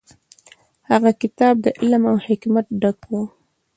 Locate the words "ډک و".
2.81-3.13